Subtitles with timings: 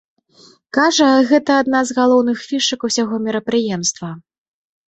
[0.77, 4.09] Кажа, гэта адна з галоўных фішак усяго мерапрыемства.